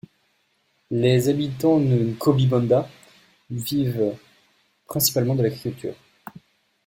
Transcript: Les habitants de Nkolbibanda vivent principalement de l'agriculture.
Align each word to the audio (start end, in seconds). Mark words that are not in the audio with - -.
Les 0.89 1.29
habitants 1.29 1.79
de 1.79 1.93
Nkolbibanda 2.15 2.89
vivent 3.51 4.15
principalement 4.87 5.35
de 5.35 5.43
l'agriculture. 5.43 5.93